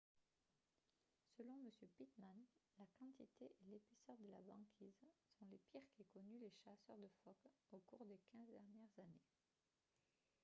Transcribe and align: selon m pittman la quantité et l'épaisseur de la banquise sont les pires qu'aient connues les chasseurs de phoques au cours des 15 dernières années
selon 1.37 1.57
m 1.61 1.69
pittman 1.95 2.39
la 2.79 2.85
quantité 2.97 3.51
et 3.61 3.69
l'épaisseur 3.69 4.17
de 4.17 4.31
la 4.31 4.41
banquise 4.41 4.97
sont 5.37 5.45
les 5.51 5.59
pires 5.71 5.85
qu'aient 5.95 6.05
connues 6.11 6.39
les 6.39 6.49
chasseurs 6.65 6.97
de 6.97 7.07
phoques 7.23 7.51
au 7.71 7.77
cours 7.85 8.03
des 8.07 8.17
15 8.31 8.49
dernières 8.49 8.97
années 8.97 9.21